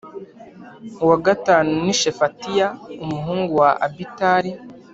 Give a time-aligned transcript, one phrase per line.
[1.03, 2.67] uwa gatanu ni Shefatiya
[3.03, 4.51] umuhungu wa Abitali